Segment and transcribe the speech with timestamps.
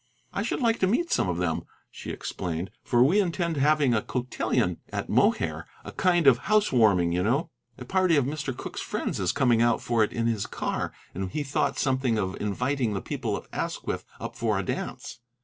[0.33, 4.01] "I should like to meet some of them," she explained, "for we intend having a
[4.01, 7.51] cotillon at Mohair, a kind of house warming, you know.
[7.77, 8.57] A party of Mr.
[8.57, 12.35] Cooke's friends is coming out for it in his car, and he thought something of
[12.41, 15.19] inviting the people of Asquith up for a dance."